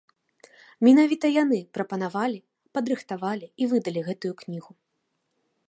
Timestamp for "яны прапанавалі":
1.43-2.39